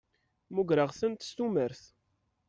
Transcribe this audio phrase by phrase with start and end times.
[0.49, 1.83] Mmugreɣ-tent s tumert.